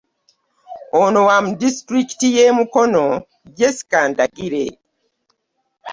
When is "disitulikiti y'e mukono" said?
1.61-3.05